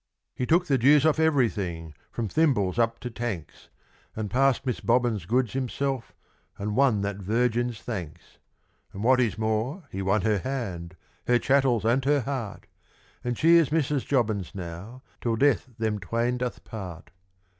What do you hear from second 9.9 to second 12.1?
he won her hand, her chattels and